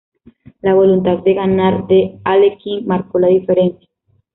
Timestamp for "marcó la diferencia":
2.87-3.87